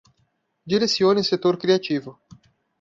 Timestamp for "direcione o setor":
0.65-1.57